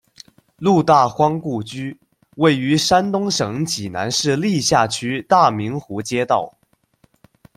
[0.57, 1.95] 路大荒故居，
[2.37, 6.57] 位于山东省济南市历下区大明湖街道。